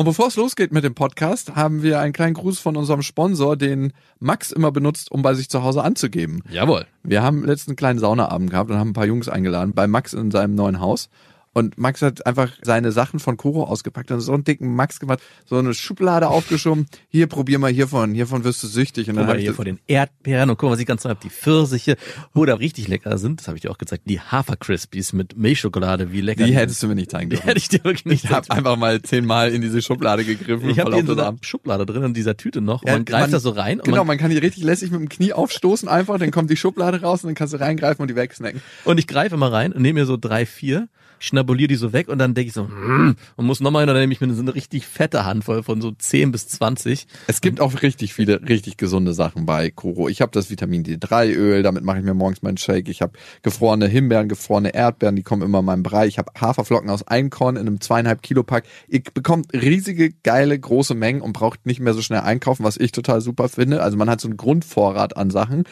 [0.00, 3.54] Und bevor es losgeht mit dem Podcast, haben wir einen kleinen Gruß von unserem Sponsor,
[3.54, 6.42] den Max immer benutzt, um bei sich zu Hause anzugeben.
[6.48, 6.86] Jawohl.
[7.02, 10.30] Wir haben letzten kleinen Saunaabend gehabt und haben ein paar Jungs eingeladen bei Max in
[10.30, 11.10] seinem neuen Haus.
[11.52, 15.18] Und Max hat einfach seine Sachen von Koro ausgepackt und so einen dicken Max gemacht,
[15.46, 16.86] so eine Schublade aufgeschoben.
[17.08, 19.08] Hier, probier mal hiervon, hiervon wirst du süchtig.
[19.08, 20.86] Und Guck dann mal hab ich hier vor den Erdbeeren und guck mal, was ich
[20.86, 21.96] ganz neu habe, die Pfirsiche.
[22.34, 26.12] Oder richtig lecker sind, das habe ich dir auch gezeigt, die Hafer Crispies mit Milchschokolade,
[26.12, 27.48] wie lecker die hättest du mir nicht zeigen Die dürfen.
[27.48, 30.70] hätte ich dir wirklich nicht Ich habe einfach mal zehnmal in diese Schublade gegriffen.
[30.70, 31.36] Ich habe die in so einer.
[31.42, 32.82] Schublade drin, in dieser Tüte noch.
[32.82, 33.78] Und Ja, man greift man- da so rein.
[33.80, 36.48] Und Genau, man, man kann die richtig lässig mit dem Knie aufstoßen einfach, dann kommt
[36.48, 38.62] die Schublade raus und dann kannst du reingreifen und die wegsnacken.
[38.84, 40.88] und ich greife immer rein und nehme mir so drei, vier,
[41.20, 43.94] schnabuliere die so weg und dann denke ich so, mm, und muss nochmal hin und
[43.94, 47.06] dann nehme ich mir so eine richtig fette Handvoll von so 10 bis 20.
[47.28, 50.08] Es gibt auch richtig viele richtig gesunde Sachen bei Koro.
[50.08, 52.88] Ich habe das Vitamin D3 Öl, damit mache ich mir morgens meinen Shake.
[52.88, 53.12] Ich habe
[53.42, 56.06] gefrorene Himbeeren, gefrorene Erdbeeren, die kommen immer in meinem Brei.
[56.06, 58.64] Ich habe Haferflocken aus Einkorn in einem zweieinhalb Kilo Pack.
[58.88, 62.92] Ihr bekommt riesige, geile, große Mengen und braucht nicht mehr so schnell einkaufen, was ich
[62.92, 63.82] total super finde.
[63.82, 65.64] Also man hat so einen Grundvorrat an Sachen.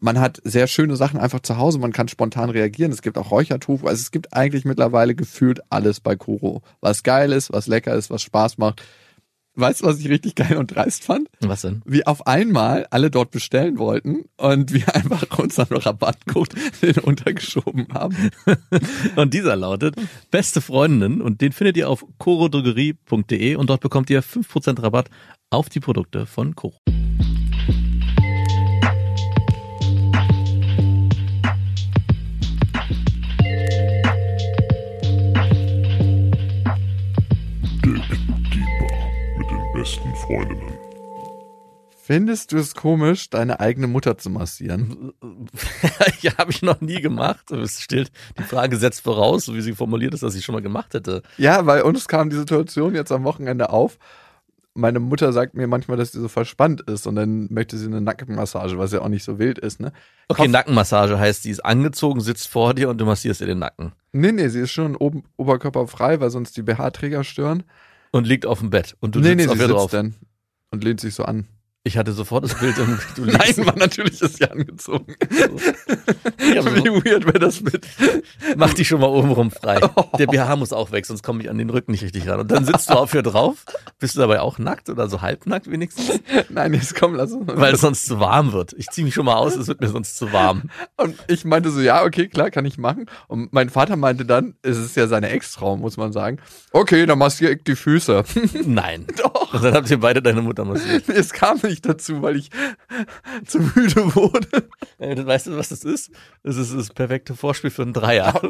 [0.00, 2.90] Man hat sehr schöne Sachen einfach zu Hause, man kann spontan reagieren.
[2.90, 3.86] Es gibt auch Räuchertofu.
[3.86, 6.62] Also es gibt eigentlich mittlerweile gefühlt alles bei Koro.
[6.80, 8.82] Was geil ist, was lecker ist, was Spaß macht.
[9.56, 11.28] Weißt du, was ich richtig geil und dreist fand?
[11.40, 11.82] Was denn?
[11.84, 16.54] wir auf einmal alle dort bestellen wollten und wir einfach unseren Rabattcode
[17.02, 18.30] untergeschoben haben.
[19.16, 19.96] Und dieser lautet
[20.30, 25.10] beste Freundinnen und den findet ihr auf corodrogerie.de und dort bekommt ihr 5% Rabatt
[25.50, 26.78] auf die Produkte von Coro.
[42.10, 45.12] Findest du es komisch, deine eigene Mutter zu massieren?
[46.22, 47.52] ja, habe ich noch nie gemacht.
[47.52, 50.60] Es steht, die Frage setzt voraus, so wie sie formuliert ist, dass ich schon mal
[50.60, 51.22] gemacht hätte.
[51.36, 53.96] Ja, weil uns kam die Situation jetzt am Wochenende auf.
[54.74, 58.00] Meine Mutter sagt mir manchmal, dass sie so verspannt ist und dann möchte sie eine
[58.00, 59.92] Nackenmassage, was ja auch nicht so wild ist, ne?
[60.26, 63.60] Okay, Kopf- Nackenmassage heißt, die ist angezogen, sitzt vor dir und du massierst ihr den
[63.60, 63.92] Nacken.
[64.10, 67.62] Nee, nee, sie ist schon oben oberkörperfrei, weil sonst die BH-Träger stören.
[68.10, 68.96] Und liegt auf dem Bett.
[68.98, 69.90] Und du nee, nee, sitzt sie auf ihr sitzt drauf.
[69.92, 70.16] dann
[70.72, 71.46] und lehnt sich so an.
[71.82, 73.24] Ich hatte sofort das Bild im, du.
[73.24, 75.14] Nein, war natürlich ist sie angezogen.
[76.54, 77.86] Ja, aber Wie so, weird wäre das mit?
[78.56, 79.78] mach dich schon mal obenrum frei.
[80.18, 82.40] Der BH muss auch weg, sonst komme ich an den Rücken nicht richtig ran.
[82.40, 83.64] Und dann sitzt du auf ihr drauf.
[83.98, 86.18] Bist du dabei auch nackt oder so halbnackt wenigstens?
[86.48, 87.46] Nein, jetzt komm, lass uns.
[87.46, 88.72] Weil es sonst zu warm wird.
[88.78, 90.70] Ich ziehe mich schon mal aus, es wird mir sonst zu warm.
[90.96, 93.06] Und ich meinte so, ja, okay, klar, kann ich machen.
[93.28, 96.38] Und mein Vater meinte dann, es ist ja seine Ex-Traum, muss man sagen.
[96.72, 98.24] Okay, dann massiere ich die Füße.
[98.64, 99.06] Nein.
[99.22, 99.54] Doch.
[99.54, 101.08] Und dann habt ihr beide deine Mutter massiert.
[101.08, 102.50] Es kam nicht dazu, weil ich
[103.46, 104.68] zu müde wurde.
[104.98, 106.10] Äh, Weißt du, was das ist?
[106.42, 108.40] Das ist das perfekte Vorspiel für einen Dreier.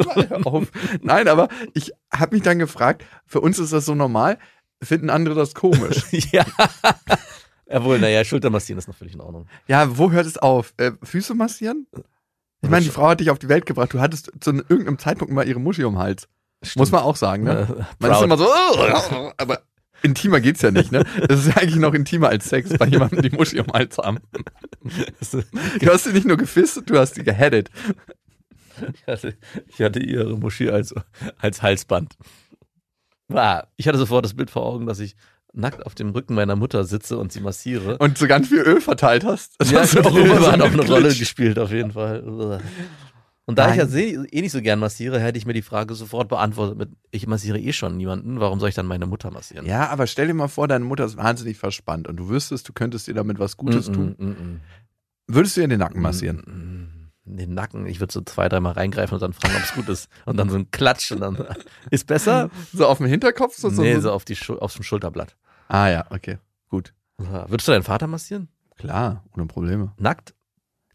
[1.03, 4.39] Nein, aber ich habe mich dann gefragt, für uns ist das so normal,
[4.83, 6.05] finden andere das komisch.
[6.33, 6.45] ja.
[7.69, 9.47] Jawohl, naja, Schulter massieren ist noch völlig in Ordnung.
[9.69, 10.75] ja, wo hört es auf?
[10.77, 11.87] Äh, Füße massieren?
[12.63, 13.93] Ich meine, die Frau hat dich auf die Welt gebracht.
[13.95, 16.29] Du hattest zu irgendeinem Zeitpunkt mal ihre Muschi um den Hals.
[16.77, 17.87] Muss man auch sagen, ne?
[18.01, 19.63] Man ist immer so, "Oh", aber
[20.03, 21.05] intimer geht's ja nicht, ne?
[21.29, 23.99] Das ist ja eigentlich noch intimer als Sex, bei jemandem die Muschi um den Hals
[23.99, 24.19] haben.
[25.81, 27.71] Du hast sie nicht nur gefistet, du hast sie geheadet.
[28.95, 30.95] Ich hatte, ich hatte ihre Muschi als,
[31.39, 32.17] als Halsband.
[33.77, 35.17] Ich hatte sofort das Bild vor Augen, dass ich
[35.53, 37.99] nackt auf dem Rücken meiner Mutter sitze und sie massiere.
[37.99, 39.55] Und so ganz viel Öl verteilt hast.
[39.59, 40.87] Das ja, hast so hat auch eine.
[40.87, 42.61] Rolle gespielt, auf jeden Fall.
[43.51, 43.93] Und da ich ja Nein.
[43.93, 47.27] seh- eh nicht so gern massiere, hätte ich mir die Frage sofort beantwortet mit, ich
[47.27, 49.67] massiere eh schon niemanden, warum soll ich dann meine Mutter massieren?
[49.67, 52.73] Ja, aber stell dir mal vor, deine Mutter ist wahnsinnig verspannt und du wüsstest, du
[52.73, 54.15] könntest ihr damit was Gutes Mm, tun.
[54.19, 54.61] mm, mm,
[55.27, 56.03] Würdest du ihr den Nacken mm.
[56.03, 56.37] massieren?
[57.25, 59.89] Mm, Den Nacken, ich würde so zwei, dreimal reingreifen und dann fragen, ob es gut
[59.89, 60.09] ist.
[60.27, 61.37] Und dann so ein Klatsch und dann
[61.91, 62.51] ist besser.
[62.73, 63.57] So auf dem Hinterkopf?
[63.57, 64.01] So, nee, so.
[64.03, 65.37] so auf die auf dem Schulterblatt.
[65.69, 66.39] Ah ja, okay.
[66.69, 66.95] Gut.
[67.19, 68.49] Würdest du deinen Vater massieren?
[68.79, 69.93] Klar, ohne Probleme.
[69.99, 70.35] Nackt?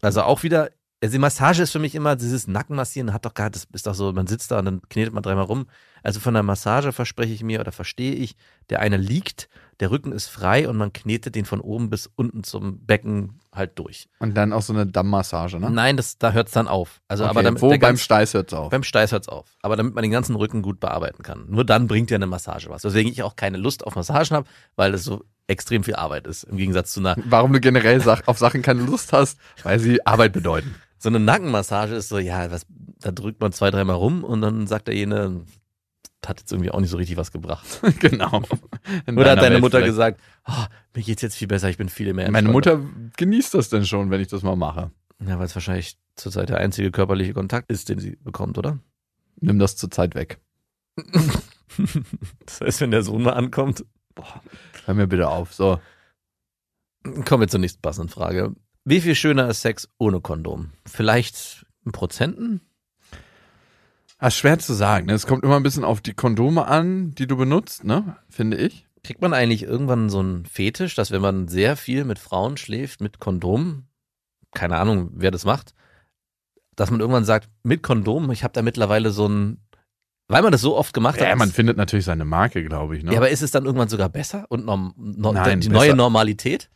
[0.02, 0.70] Also auch wieder,
[1.02, 3.94] also die Massage ist für mich immer, dieses Nackenmassieren hat doch gar, das ist doch
[3.94, 5.66] so, man sitzt da und dann knetet man dreimal rum.
[6.02, 8.36] Also von der Massage verspreche ich mir oder verstehe ich,
[8.70, 9.48] der eine liegt,
[9.80, 13.78] der Rücken ist frei und man knetet den von oben bis unten zum Becken halt
[13.78, 14.08] durch.
[14.20, 15.68] Und dann auch so eine Dammmassage, ne?
[15.70, 17.00] Nein, das, da hört es dann auf.
[17.08, 17.30] Also okay.
[17.30, 18.70] aber damit, Wo beim ganz- Steiß hört's auf.
[18.70, 19.46] beim Steiß hört's auf.
[19.62, 21.44] Aber damit man den ganzen Rücken gut bearbeiten kann.
[21.48, 22.82] Nur dann bringt ja eine Massage was.
[22.82, 26.44] Deswegen ich auch keine Lust auf Massagen habe, weil es so extrem viel Arbeit ist.
[26.44, 30.32] Im Gegensatz zu einer, Warum du generell auf Sachen keine Lust hast, weil sie Arbeit
[30.32, 30.74] bedeuten.
[30.98, 32.66] So eine Nackenmassage ist so, ja, was,
[33.00, 35.44] da drückt man zwei, dreimal rum und dann sagt der jene,
[36.26, 37.80] hat jetzt irgendwie auch nicht so richtig was gebracht.
[38.00, 38.42] genau.
[39.06, 39.92] In Oder hat deine Welt Mutter vielleicht.
[39.92, 40.64] gesagt, oh,
[40.94, 42.48] mir geht's jetzt viel besser, ich bin viel mehr Meine.
[42.48, 42.80] Mutter
[43.16, 44.90] genießt das denn schon, wenn ich das mal mache.
[45.24, 48.78] Ja, weil es wahrscheinlich zurzeit der einzige körperliche Kontakt ist, den sie bekommt, oder?
[49.40, 50.38] Nimm das zur Zeit weg.
[52.46, 53.84] Das heißt, wenn der Sohn mal ankommt,
[54.16, 54.40] Boah,
[54.86, 55.54] hör mir bitte auf.
[55.54, 55.78] So.
[57.24, 58.56] Kommen wir zur nächsten passenden Frage.
[58.88, 60.70] Wie viel schöner ist Sex ohne Kondom?
[60.86, 62.60] Vielleicht in Prozenten?
[64.20, 65.06] Das ist schwer zu sagen.
[65.06, 65.14] Ne?
[65.14, 68.16] Es kommt immer ein bisschen auf die Kondome an, die du benutzt, ne?
[68.30, 68.86] Finde ich.
[69.02, 73.00] Kriegt man eigentlich irgendwann so einen Fetisch, dass wenn man sehr viel mit Frauen schläft,
[73.00, 73.88] mit Kondom,
[74.54, 75.74] keine Ahnung, wer das macht,
[76.76, 79.66] dass man irgendwann sagt, mit Kondom, ich habe da mittlerweile so ein,
[80.28, 81.26] weil man das so oft gemacht hat.
[81.26, 83.02] Ja, man findet natürlich seine Marke, glaube ich.
[83.02, 83.10] Ne?
[83.10, 85.80] ja, aber ist es dann irgendwann sogar besser und norm, no, Nein, die besser.
[85.80, 86.70] neue Normalität?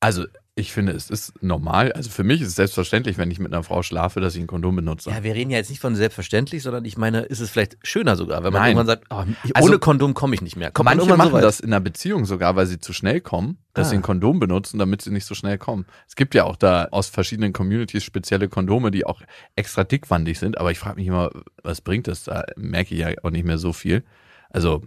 [0.00, 0.24] also
[0.56, 1.90] ich finde, es ist normal.
[1.92, 4.46] Also für mich ist es selbstverständlich, wenn ich mit einer Frau schlafe, dass ich ein
[4.46, 5.10] Kondom benutze.
[5.10, 8.14] Ja, wir reden ja jetzt nicht von selbstverständlich, sondern ich meine, ist es vielleicht schöner
[8.14, 8.70] sogar, wenn man Nein.
[8.76, 10.70] irgendwann sagt, oh, ich, Also- ohne Kondom komme ich nicht mehr.
[10.70, 13.20] Kommt man Manche irgendwann machen so das in einer Beziehung sogar, weil sie zu schnell
[13.20, 13.90] kommen, dass Ah.
[13.90, 15.86] sie ein Kondom benutzen, damit sie nicht so schnell kommen.
[16.06, 19.22] Es gibt ja auch da aus verschiedenen Communities spezielle Kondome, die auch
[19.56, 21.30] extra dickwandig sind, aber ich frage mich immer,
[21.64, 22.24] was bringt das?
[22.24, 24.04] Da merke ich ja auch nicht mehr so viel.
[24.50, 24.82] Also,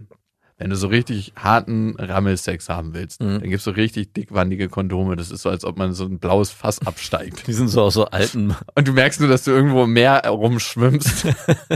[0.58, 3.40] wenn du so richtig harten Rammelsex haben willst, Mhm.
[3.40, 5.14] dann gibst du richtig dickwandige Kondome.
[5.16, 7.46] Das ist so, als ob man so ein blaues Fass absteigt.
[7.46, 10.26] Die sind so aus so alten Und du merkst nur, dass du irgendwo im Meer
[10.26, 11.26] rumschwimmst.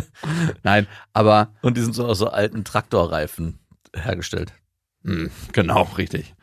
[0.63, 3.59] Nein, aber und die sind so aus so alten Traktorreifen
[3.95, 4.53] hergestellt.
[5.05, 6.35] Hm, genau, richtig.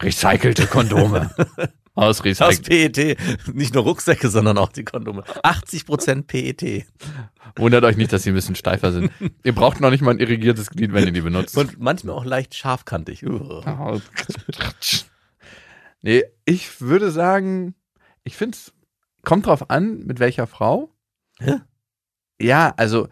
[0.00, 1.30] Recycelte Kondome.
[1.96, 2.94] Aus Aus Recycelt.
[2.94, 3.54] PET.
[3.54, 5.24] Nicht nur Rucksäcke, sondern auch die Kondome.
[5.42, 6.86] 80% PET.
[7.56, 9.10] Wundert euch nicht, dass sie ein bisschen steifer sind.
[9.42, 11.56] Ihr braucht noch nicht mal ein irrigiertes Glied, wenn ihr die benutzt.
[11.56, 13.24] Und manchmal auch leicht scharfkantig.
[16.02, 17.74] Nee, ich würde sagen,
[18.22, 18.72] ich finde es,
[19.22, 20.90] kommt drauf an, mit welcher Frau.
[21.40, 21.56] Hä?
[22.40, 23.08] Ja, also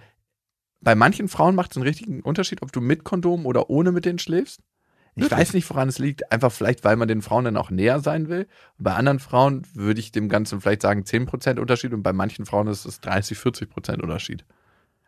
[0.80, 4.04] bei manchen Frauen macht es einen richtigen Unterschied, ob du mit Kondom oder ohne mit
[4.04, 4.60] denen schläfst.
[5.16, 5.40] Ich Wirklich?
[5.40, 6.32] weiß nicht, woran es liegt.
[6.32, 8.48] Einfach vielleicht, weil man den Frauen dann auch näher sein will.
[8.78, 12.66] Bei anderen Frauen würde ich dem Ganzen vielleicht sagen 10% Unterschied und bei manchen Frauen
[12.66, 14.44] ist es 30, 40% Unterschied.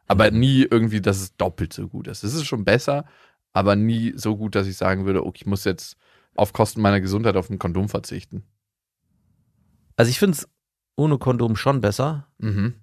[0.06, 2.22] Aber nie irgendwie, dass es doppelt so gut ist.
[2.22, 3.04] Es ist schon besser,
[3.52, 5.96] aber nie so gut, dass ich sagen würde, okay, ich muss jetzt
[6.36, 8.44] auf Kosten meiner Gesundheit auf ein Kondom verzichten.
[9.96, 10.48] Also ich finde es
[10.94, 12.28] ohne Kondom schon besser.
[12.38, 12.74] Mhm.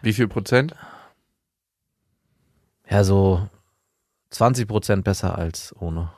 [0.00, 0.74] Wie viel Prozent?
[2.88, 3.48] Ja, so
[4.32, 6.10] 20% besser als ohne.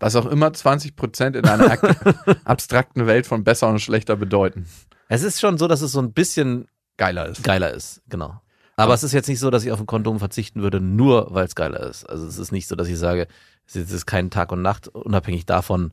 [0.00, 4.66] Was auch immer 20% in einer ak- abstrakten Welt von besser und schlechter bedeuten.
[5.08, 6.66] Es ist schon so, dass es so ein bisschen
[6.96, 7.42] Geiler ist.
[7.44, 8.40] geiler ist, genau.
[8.76, 11.44] Aber es ist jetzt nicht so, dass ich auf ein Kondom verzichten würde, nur weil
[11.44, 12.04] es geiler ist.
[12.08, 13.26] Also es ist nicht so, dass ich sage,
[13.66, 15.92] es ist kein Tag und Nacht, unabhängig davon,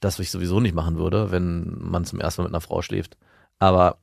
[0.00, 3.16] dass ich sowieso nicht machen würde, wenn man zum ersten Mal mit einer Frau schläft.
[3.60, 3.98] Aber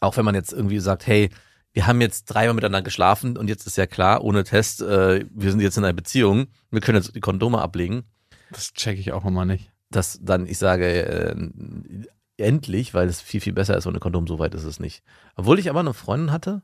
[0.00, 1.30] auch wenn man jetzt irgendwie sagt, hey,
[1.72, 5.50] wir haben jetzt dreimal miteinander geschlafen und jetzt ist ja klar, ohne Test, äh, wir
[5.52, 8.04] sind jetzt in einer Beziehung, wir können jetzt die Kondome ablegen,
[8.50, 9.72] Das checke ich auch immer nicht.
[9.90, 11.36] dass dann ich sage, äh,
[12.38, 15.02] endlich, weil es viel, viel besser ist ohne Kondom, so weit ist es nicht.
[15.36, 16.62] Obwohl ich aber eine Freundin hatte,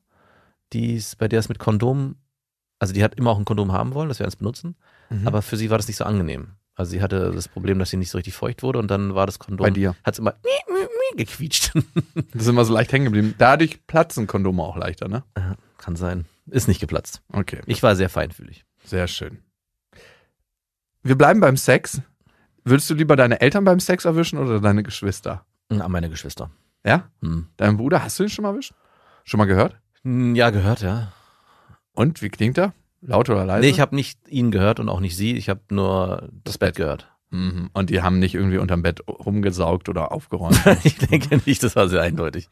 [0.73, 2.17] die ist, bei der es mit Kondom,
[2.79, 4.77] also die hat immer auch ein Kondom haben wollen, dass wir eins benutzen,
[5.11, 5.27] Mhm.
[5.27, 6.53] aber für sie war das nicht so angenehm.
[6.75, 9.27] Also sie hatte das Problem, dass sie nicht so richtig feucht wurde und dann war
[9.27, 9.95] das Kondom, Bei dir.
[10.05, 10.35] hat es immer
[11.17, 11.73] gequietscht.
[12.33, 13.35] Das ist immer so leicht hängen geblieben.
[13.39, 15.23] Dadurch platzen Kondome auch leichter, ne?
[15.79, 16.25] Kann sein.
[16.47, 17.23] Ist nicht geplatzt.
[17.33, 18.65] Okay, Ich war sehr feinfühlig.
[18.85, 19.39] sehr schön.
[21.03, 22.01] Wir bleiben beim Sex.
[22.65, 25.45] Würdest du lieber deine Eltern beim Sex erwischen oder deine Geschwister?
[25.69, 26.51] Ah, meine Geschwister.
[26.85, 27.09] Ja?
[27.21, 27.49] Hm.
[27.57, 28.73] Deinen Bruder, hast du ihn schon mal erwischt?
[29.25, 29.77] Schon mal gehört?
[30.05, 31.13] Hm, Ja, gehört, ja.
[31.93, 32.73] Und, wie klingt er?
[33.01, 33.61] Laut oder leise?
[33.63, 35.37] Nee, ich habe nicht ihn gehört und auch nicht sie.
[35.37, 37.09] Ich habe nur das Bett gehört.
[37.31, 37.71] Mhm.
[37.73, 40.61] Und die haben nicht irgendwie unterm Bett rumgesaugt oder aufgeräumt.
[40.85, 42.49] ich denke nicht, das war sehr eindeutig.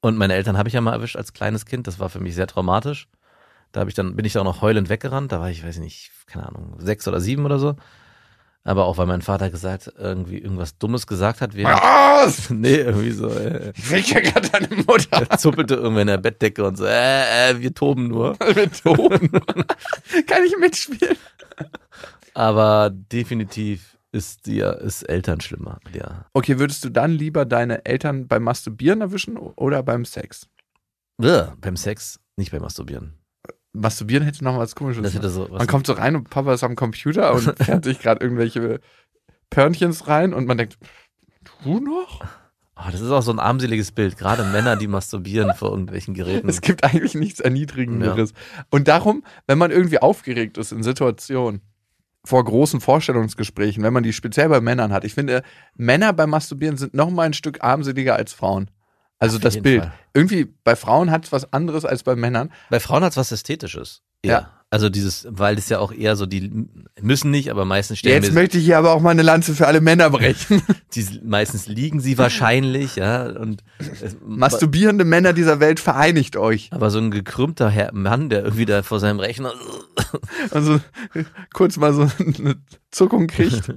[0.00, 1.86] Und meine Eltern habe ich ja mal erwischt als kleines Kind.
[1.86, 3.06] Das war für mich sehr traumatisch.
[3.74, 5.32] Da hab ich dann, bin ich da auch noch heulend weggerannt.
[5.32, 7.74] Da war ich, weiß ich nicht, keine Ahnung, sechs oder sieben oder so.
[8.62, 12.50] Aber auch weil mein Vater gesagt, irgendwie irgendwas Dummes gesagt hat, während, Was?
[12.50, 16.18] nee, irgendwie so, äh, Ich will ja gerade deine Mutter er zuppelte irgendwie in der
[16.18, 18.34] Bettdecke und so, äh, äh, wir toben nur.
[18.38, 19.28] betonen.
[20.28, 21.16] Kann ich mitspielen?
[22.32, 26.26] Aber definitiv ist die, ist Eltern schlimmer, ja.
[26.32, 30.46] Okay, würdest du dann lieber deine Eltern beim Masturbieren erwischen oder beim Sex?
[31.18, 33.18] Bäh, beim Sex, nicht beim Masturbieren.
[33.74, 35.02] Masturbieren hätte noch was komisches.
[35.02, 37.98] Das hätte so man kommt so rein und Papa ist am Computer und fährt sich
[37.98, 38.80] gerade irgendwelche
[39.50, 40.78] Pörnchens rein und man denkt,
[41.64, 42.22] du noch?
[42.76, 44.16] Oh, das ist auch so ein armseliges Bild.
[44.16, 46.48] Gerade Männer, die masturbieren vor irgendwelchen Geräten.
[46.48, 48.32] Es gibt eigentlich nichts Erniedrigenderes.
[48.70, 51.60] Und darum, wenn man irgendwie aufgeregt ist in Situationen,
[52.24, 55.42] vor großen Vorstellungsgesprächen, wenn man die speziell bei Männern hat, ich finde,
[55.76, 58.70] Männer beim Masturbieren sind noch mal ein Stück armseliger als Frauen.
[59.18, 59.82] Also das Bild.
[59.82, 59.92] Fall.
[60.12, 62.52] Irgendwie bei Frauen hat es was anderes als bei Männern.
[62.70, 64.02] Bei Frauen hat es was Ästhetisches.
[64.24, 64.50] Ja.
[64.70, 66.66] Also dieses, weil das ja auch eher so, die
[67.00, 69.68] müssen nicht, aber meistens stellen Jetzt möchte ich hier aber auch mal eine Lanze für
[69.68, 70.62] alle Männer brechen.
[70.94, 76.70] die, meistens liegen sie wahrscheinlich, ja, und es, Masturbierende Männer dieser Welt vereinigt euch.
[76.72, 79.52] aber so ein gekrümmter Herr, Mann, der irgendwie da vor seinem Rechner,
[80.50, 80.80] Also
[81.52, 82.56] kurz mal so eine
[82.90, 83.72] Zuckung kriegt.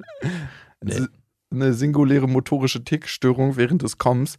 [0.81, 1.07] Nee.
[1.49, 4.37] Eine singuläre motorische Tickstörung während des Kommens.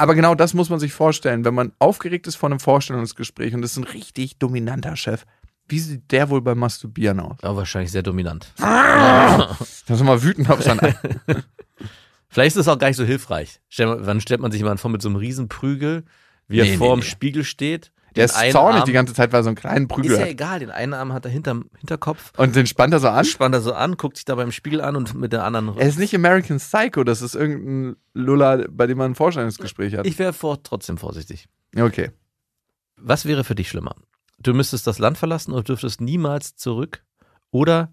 [0.00, 3.62] Aber genau das muss man sich vorstellen, wenn man aufgeregt ist vor einem Vorstellungsgespräch und
[3.62, 5.26] ist ein richtig dominanter Chef.
[5.68, 7.36] Wie sieht der wohl beim Masturbieren aus?
[7.42, 8.50] ja, wahrscheinlich sehr dominant.
[8.56, 10.80] Das ist mal wütend auf sein
[12.28, 13.60] Vielleicht ist es auch gar nicht so hilfreich.
[13.76, 16.04] Wann stellt man sich jemanden vor mit so einem Riesenprügel,
[16.48, 17.10] wie er Nee, vor nee, dem nee.
[17.10, 17.92] Spiegel steht?
[18.16, 20.24] Der ist zornig Arm- die ganze Zeit, weil er so einen kleinen Prügel Ist ja
[20.24, 20.30] hat.
[20.30, 23.24] egal, den einen Arm hat er hinterm Hinterkopf, Und den spannt er so an.
[23.24, 25.76] spannt er so an, guckt sich da beim Spiegel an und mit der anderen.
[25.78, 30.06] Er ist nicht American Psycho, das ist irgendein Lulla, bei dem man ein Vorstellungsgespräch hat.
[30.06, 31.46] Ich wäre vor, trotzdem vorsichtig.
[31.76, 32.10] Okay.
[32.96, 33.94] Was wäre für dich schlimmer?
[34.38, 37.04] Du müsstest das Land verlassen und dürftest niemals zurück
[37.50, 37.92] oder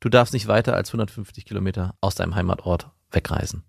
[0.00, 3.64] du darfst nicht weiter als 150 Kilometer aus deinem Heimatort wegreisen.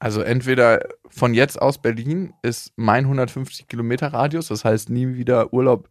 [0.00, 5.52] Also entweder von jetzt aus Berlin ist mein 150 Kilometer Radius, das heißt nie wieder
[5.52, 5.88] Urlaub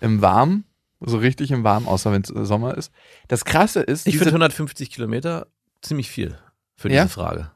[0.00, 0.64] im Warmen,
[1.00, 2.92] so richtig im Warmen, außer wenn es Sommer ist.
[3.28, 5.46] Das Krasse ist, Ich finde 150 Kilometer
[5.82, 6.36] ziemlich viel
[6.76, 7.04] für Ja?
[7.04, 7.50] diese Frage.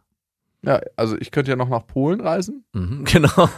[0.63, 2.65] ja, also ich könnte ja noch nach Polen reisen.
[2.75, 3.49] Mhm, genau.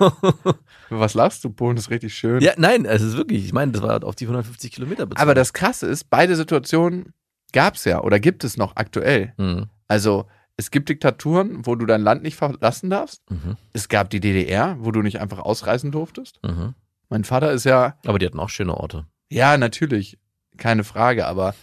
[0.88, 1.50] Was lachst du?
[1.50, 2.40] Polen ist richtig schön.
[2.40, 5.20] ja, nein, es ist wirklich, ich meine, das war auf die 150 Kilometer bezogen.
[5.20, 7.12] Aber das Krasse ist, beide Situationen
[7.52, 9.35] gab es ja oder gibt es noch aktuell.
[9.37, 9.66] Mhm.
[9.88, 10.26] Also
[10.60, 13.22] es gibt Diktaturen, wo du dein Land nicht verlassen darfst.
[13.30, 13.56] Mhm.
[13.72, 16.38] Es gab die DDR, wo du nicht einfach ausreisen durftest.
[16.44, 16.74] Mhm.
[17.08, 19.06] Mein Vater ist ja Aber die hatten auch schöne Orte.
[19.30, 20.18] Ja, natürlich.
[20.58, 21.26] Keine Frage.
[21.26, 21.54] Aber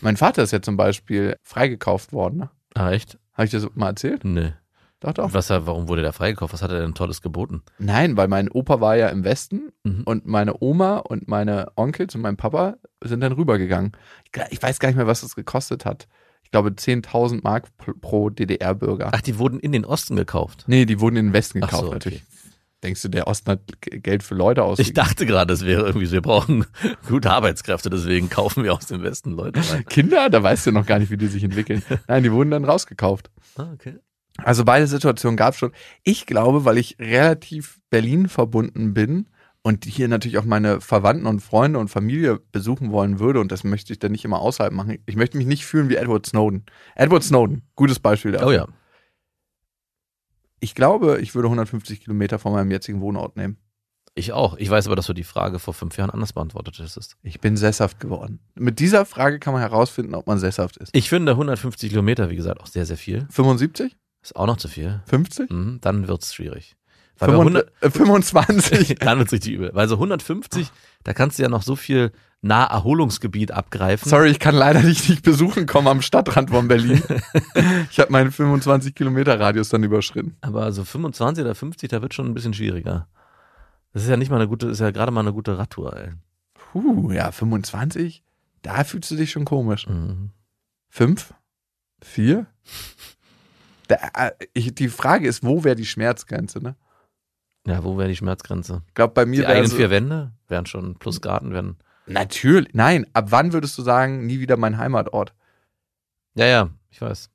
[0.00, 2.38] mein Vater ist ja zum Beispiel freigekauft worden.
[2.38, 2.50] Ne?
[2.74, 3.18] Ah, echt?
[3.34, 4.24] Habe ich das mal erzählt?
[4.24, 4.54] Nee.
[5.00, 5.32] Doch, doch.
[5.32, 6.52] Was, warum wurde der freigekauft?
[6.54, 7.62] Was hat er denn Tolles geboten?
[7.78, 10.02] Nein, weil mein Opa war ja im Westen Mhm.
[10.06, 13.92] und meine Oma und meine Onkels und mein Papa sind dann rübergegangen.
[14.50, 16.08] Ich weiß gar nicht mehr, was das gekostet hat.
[16.48, 17.68] Ich glaube 10.000 Mark
[18.00, 19.10] pro DDR-Bürger.
[19.12, 20.64] Ach, die wurden in den Osten gekauft.
[20.66, 21.94] Nee, die wurden in den Westen gekauft so, okay.
[21.94, 22.22] natürlich.
[22.82, 24.94] Denkst du, der Osten hat Geld für Leute Ich ausgegeben?
[24.94, 26.64] dachte gerade, es wäre irgendwie, wir brauchen
[27.06, 29.84] gute Arbeitskräfte, deswegen kaufen wir aus dem Westen Leute rein.
[29.84, 31.82] Kinder, da weißt du noch gar nicht, wie die sich entwickeln.
[32.08, 33.30] Nein, die wurden dann rausgekauft.
[33.56, 33.96] Ah, okay.
[34.38, 35.72] Also beide Situationen gab es schon.
[36.02, 39.28] Ich glaube, weil ich relativ Berlin verbunden bin
[39.68, 43.64] und hier natürlich auch meine Verwandten und Freunde und Familie besuchen wollen würde und das
[43.64, 44.96] möchte ich dann nicht immer außerhalb machen.
[45.04, 46.64] Ich möchte mich nicht fühlen wie Edward Snowden.
[46.94, 48.48] Edward Snowden, gutes Beispiel dafür.
[48.48, 48.66] Oh ja.
[50.58, 53.58] Ich glaube, ich würde 150 Kilometer von meinem jetzigen Wohnort nehmen.
[54.14, 54.56] Ich auch.
[54.56, 57.18] Ich weiß aber, dass du die Frage vor fünf Jahren anders beantwortet hättest.
[57.22, 58.40] Ich bin sesshaft geworden.
[58.54, 60.96] Mit dieser Frage kann man herausfinden, ob man sesshaft ist.
[60.96, 63.26] Ich finde 150 Kilometer, wie gesagt, auch sehr, sehr viel.
[63.28, 63.94] 75?
[64.22, 65.02] Ist auch noch zu viel.
[65.04, 65.50] 50?
[65.50, 66.77] Mhm, dann wird's schwierig.
[67.18, 68.94] Weil bei 100, 100, äh, 25?
[69.00, 69.70] dann wird's richtig übel.
[69.74, 70.70] Weil so 150,
[71.04, 74.08] da kannst du ja noch so viel Naherholungsgebiet abgreifen.
[74.08, 77.02] Sorry, ich kann leider dich nicht besuchen kommen am Stadtrand von Berlin.
[77.90, 80.36] ich habe meinen 25 Kilometer Radius dann überschritten.
[80.40, 83.08] Aber so 25 oder 50, da wird schon ein bisschen schwieriger.
[83.92, 86.12] Das ist ja nicht mal eine gute, ist ja gerade mal eine gute Radtour, ey.
[86.54, 88.22] Puh, ja, 25?
[88.62, 89.88] Da fühlst du dich schon komisch.
[89.88, 90.30] Mhm.
[90.88, 91.34] Fünf?
[92.00, 92.46] Vier?
[93.88, 96.76] Da, äh, ich, die Frage ist, wo wäre die Schmerzgrenze, ne?
[97.68, 98.82] Ja, wo wäre die Schmerzgrenze?
[98.88, 101.76] Ich glaube, bei mir Die wäre eigenen so, vier Wände wären schon plus Garten wären.
[102.06, 105.34] Natürlich, nein, ab wann würdest du sagen, nie wieder mein Heimatort?
[106.34, 107.28] Ja, ja, ich weiß.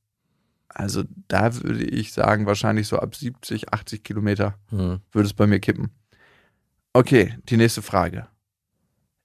[0.69, 5.01] Also da würde ich sagen, wahrscheinlich so ab 70, 80 Kilometer Mhm.
[5.11, 5.91] würde es bei mir kippen.
[6.93, 8.27] Okay, die nächste Frage.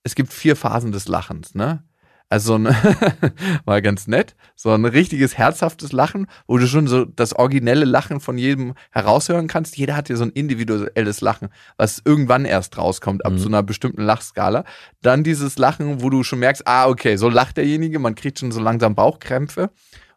[0.02, 1.82] Es gibt vier Phasen des Lachens, ne?
[2.30, 2.64] Also so ein,
[3.64, 8.20] war ganz nett, so ein richtiges herzhaftes Lachen, wo du schon so das originelle Lachen
[8.20, 9.76] von jedem heraushören kannst.
[9.78, 13.38] Jeder hat ja so ein individuelles Lachen, was irgendwann erst rauskommt, ab Mhm.
[13.38, 14.64] so einer bestimmten Lachskala.
[15.00, 18.52] Dann dieses Lachen, wo du schon merkst, ah, okay, so lacht derjenige, man kriegt schon
[18.52, 19.70] so langsam Bauchkrämpfe.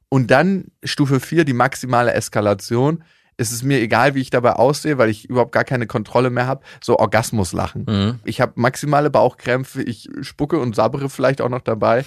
[0.10, 3.04] Und dann Stufe 4, die maximale Eskalation.
[3.42, 6.46] Es ist mir egal, wie ich dabei aussehe, weil ich überhaupt gar keine Kontrolle mehr
[6.46, 6.64] habe.
[6.80, 7.86] So Orgasmuslachen.
[7.88, 8.20] Mhm.
[8.24, 12.06] Ich habe maximale Bauchkrämpfe, ich spucke und sabbere vielleicht auch noch dabei.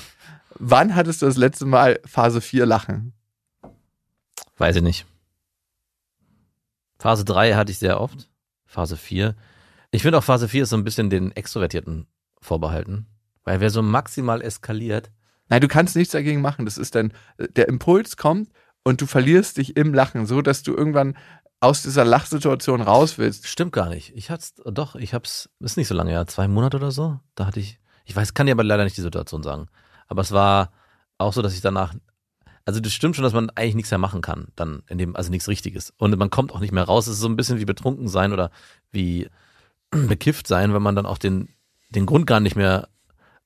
[0.61, 3.15] Wann hattest du das letzte Mal Phase 4 Lachen?
[4.59, 5.07] Weiß ich nicht.
[7.01, 8.31] Phase 3 hatte ich sehr oft.
[8.65, 9.35] Phase 4.
[9.91, 12.07] Ich finde auch Phase 4 ist so ein bisschen den Extrovertierten
[12.41, 13.07] vorbehalten.
[13.43, 15.11] Weil wer so maximal eskaliert,
[15.49, 16.65] Nein, du kannst nichts dagegen machen.
[16.65, 18.49] Das ist dann, der Impuls kommt
[18.85, 21.17] und du verlierst dich im Lachen, so dass du irgendwann
[21.61, 23.47] aus dieser Lachsituation raus willst.
[23.49, 24.13] stimmt gar nicht.
[24.15, 27.19] Ich hatte doch, ich hab's, ist nicht so lange, ja, zwei Monate oder so.
[27.35, 29.69] Da hatte ich, ich weiß, kann dir aber leider nicht die Situation sagen.
[30.07, 30.71] Aber es war
[31.17, 31.95] auch so, dass ich danach,
[32.67, 35.31] also das stimmt schon, dass man eigentlich nichts mehr machen kann, dann in dem, also
[35.31, 35.95] nichts Richtiges.
[35.97, 37.07] Und man kommt auch nicht mehr raus.
[37.07, 38.51] Es ist so ein bisschen wie betrunken sein oder
[38.93, 39.31] wie
[39.91, 41.49] bekifft sein, wenn man dann auch den,
[41.89, 42.89] den Grund gar nicht mehr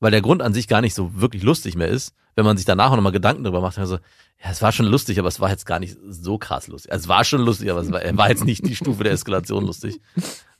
[0.01, 2.67] weil der Grund an sich gar nicht so wirklich lustig mehr ist, wenn man sich
[2.67, 5.51] danach auch nochmal Gedanken darüber macht, also, ja, es war schon lustig, aber es war
[5.51, 6.93] jetzt gar nicht so krass lustig.
[6.93, 9.67] Also, es war schon lustig, aber es war, war jetzt nicht die Stufe der Eskalation
[9.67, 10.01] lustig.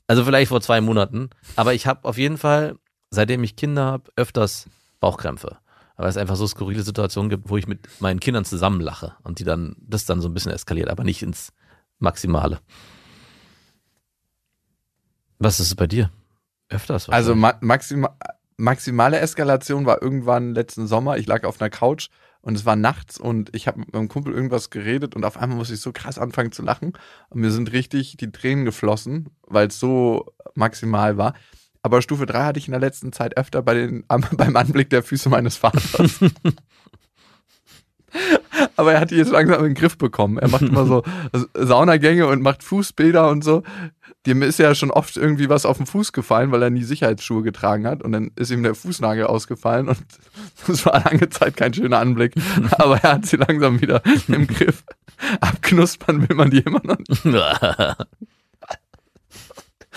[0.09, 1.31] Also vielleicht vor zwei Monaten.
[1.55, 2.77] Aber ich habe auf jeden Fall,
[3.11, 4.67] seitdem ich Kinder habe, öfters
[5.01, 5.59] Bauchkrämpfe.
[5.97, 9.45] Weil es einfach so skurrile Situationen gibt, wo ich mit meinen Kindern zusammenlache und die
[9.45, 11.53] dann, das dann so ein bisschen eskaliert, aber nicht ins
[11.99, 12.61] Maximale.
[15.39, 16.11] Was ist es bei dir?
[16.69, 17.09] Öfters?
[17.09, 18.17] Also ma maxima
[18.59, 21.17] maximale Eskalation war irgendwann letzten Sommer.
[21.17, 22.11] Ich lag auf einer Couch
[22.43, 25.57] und es war nachts und ich habe mit meinem Kumpel irgendwas geredet und auf einmal
[25.57, 26.93] musste ich so krass anfangen zu lachen
[27.31, 31.35] und mir sind richtig die Tränen geflossen, weil es so maximal war.
[31.83, 35.03] Aber Stufe 3 hatte ich in der letzten Zeit öfter bei den, beim Anblick der
[35.03, 36.21] Füße meines Vaters.
[38.89, 40.39] Aber er hat die jetzt langsam in den Griff bekommen.
[40.39, 41.03] Er macht immer so
[41.55, 43.63] Saunagänge und macht Fußbilder und so.
[44.25, 47.43] Dem ist ja schon oft irgendwie was auf den Fuß gefallen, weil er nie Sicherheitsschuhe
[47.43, 48.03] getragen hat.
[48.03, 49.99] Und dann ist ihm der Fußnagel ausgefallen und
[50.67, 52.33] das war lange Zeit kein schöner Anblick.
[52.79, 54.85] Aber er hat sie langsam wieder im Griff.
[55.41, 57.27] Abknuspern will man die immer noch nicht.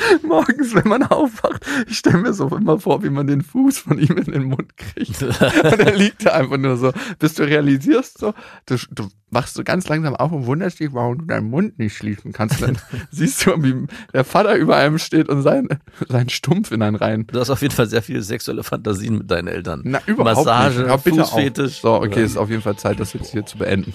[0.24, 4.00] Morgens, wenn man aufwacht, ich stelle mir so immer vor, wie man den Fuß von
[4.00, 5.22] ihm in den Mund kriegt.
[5.24, 8.34] Und er liegt da einfach nur so, bis du realisierst, so,
[8.65, 11.96] du, du wachst so ganz langsam auf und wunderst dich, warum du deinen Mund nicht
[11.96, 12.62] schließen kannst.
[12.62, 12.77] Dann
[13.12, 15.70] siehst du, wie der Vater über einem steht und sein,
[16.08, 17.25] sein Stumpf in einen rein.
[17.27, 19.81] Du hast auf jeden Fall sehr viele sexuelle Fantasien mit deinen Eltern.
[19.86, 20.89] Na, überhaupt Massage, nicht.
[20.89, 21.20] Hör bitte.
[21.22, 21.81] Fußfetisch.
[21.81, 23.93] So, okay, ist auf jeden Fall Zeit, das jetzt hier zu beenden.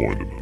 [0.00, 0.39] point of poisonous.